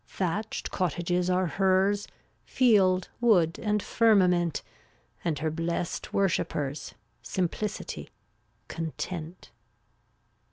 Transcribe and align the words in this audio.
Thatched 0.07 0.71
cottages 0.71 1.29
are 1.29 1.45
hers, 1.45 2.07
Field, 2.43 3.09
wood 3.19 3.59
and 3.59 3.83
firmament, 3.83 4.63
And 5.23 5.37
her 5.37 5.51
blest 5.51 6.11
worshipers, 6.11 6.95
Simplicity, 7.21 8.09
Content. 8.67 9.51